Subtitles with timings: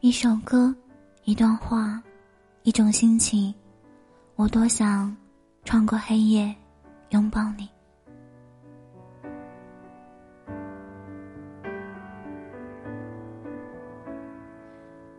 [0.00, 0.72] 一首歌，
[1.24, 2.00] 一段话，
[2.62, 3.52] 一种心情，
[4.36, 5.14] 我多想
[5.64, 6.54] 穿过黑夜，
[7.10, 7.68] 拥抱你。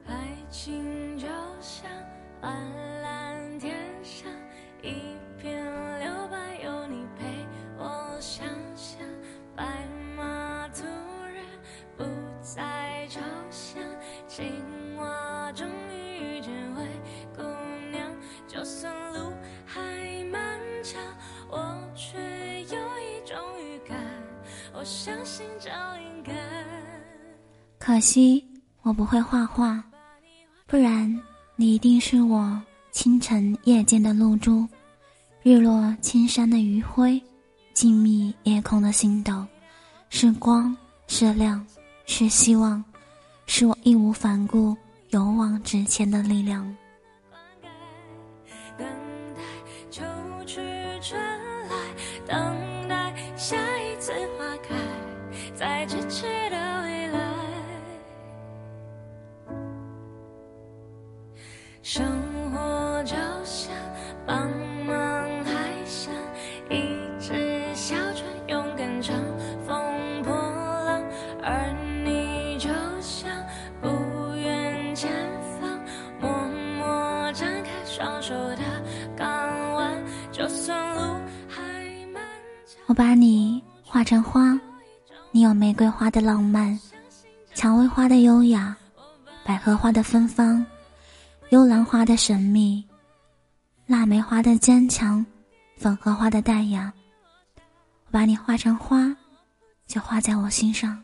[0.05, 0.16] 爱
[0.50, 1.27] 情就
[1.59, 1.91] 像
[2.41, 4.32] 蓝蓝天上
[4.82, 4.93] 一
[5.38, 5.61] 片
[6.00, 7.25] 留白，有你陪
[7.77, 9.05] 我想象。
[9.57, 9.66] 白
[10.16, 11.43] 马突然
[11.98, 12.05] 不
[12.41, 13.20] 再抽
[13.50, 13.84] 象，
[27.78, 28.47] 可惜
[28.82, 29.83] 我不会画画，
[30.65, 31.20] 不然
[31.57, 32.61] 你一定是我
[32.92, 34.66] 清晨夜间的露珠，
[35.44, 37.22] 日落青山的余晖，
[37.73, 39.45] 静谧夜空的星斗，
[40.09, 40.75] 是光，
[41.08, 41.66] 是亮，
[42.06, 42.81] 是希望，
[43.48, 44.78] 是我义无反顾、
[45.09, 46.64] 勇往直前的力量。
[48.78, 48.88] 等
[49.36, 49.42] 待
[49.92, 50.04] 秋
[50.45, 50.61] 去
[51.02, 51.20] 春
[51.67, 51.76] 来，
[52.26, 52.59] 等
[55.80, 57.20] 在咫尺的未来。
[61.82, 62.06] 生
[62.52, 63.74] 活就像
[64.28, 64.50] 茫
[64.86, 64.92] 茫
[65.46, 66.14] 海上
[66.70, 66.84] 一
[67.18, 69.16] 只小船，勇敢乘
[69.66, 71.02] 风破浪，
[71.42, 71.72] 而
[72.04, 72.68] 你就
[73.00, 73.32] 像
[73.80, 75.10] 不远前
[75.62, 75.80] 方，
[76.20, 76.30] 默
[76.78, 78.64] 默张开双手的
[79.16, 80.04] 港湾。
[80.30, 81.02] 就算路
[81.48, 81.62] 还
[82.14, 82.22] 漫
[82.66, 84.60] 长，我把你画成花，
[85.32, 86.78] 你有玫瑰花的浪漫，
[87.54, 88.76] 蔷薇花的优雅，
[89.44, 90.66] 百合花的芬芳，
[91.50, 92.84] 幽兰花的神秘，
[93.86, 95.24] 腊梅花的坚强，
[95.78, 96.92] 粉荷花的淡雅。
[97.56, 99.16] 我把你画成花，
[99.86, 101.02] 就画在我心上。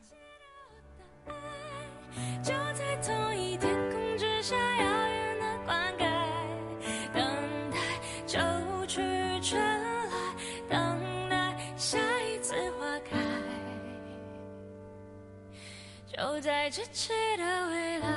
[16.17, 18.07] 就在咫尺的未来。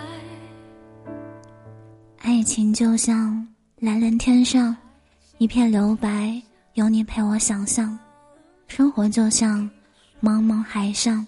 [2.18, 3.46] 爱情就像
[3.80, 4.76] 蓝蓝天上
[5.38, 6.40] 一片留白，
[6.74, 7.98] 有你陪我想象；
[8.68, 9.68] 生活就像
[10.22, 11.26] 茫茫海上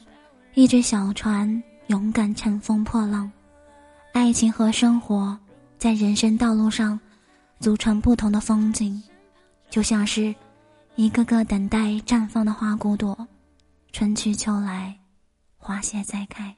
[0.54, 3.28] 一只小船，勇敢乘风破浪。
[4.12, 5.36] 爱情和生活
[5.76, 6.98] 在人生道路上
[7.58, 9.02] 组成不同的风景，
[9.70, 10.32] 就像是
[10.94, 13.26] 一个个等待绽放的花骨朵，
[13.90, 14.96] 春去秋来，
[15.58, 16.54] 花谢再开。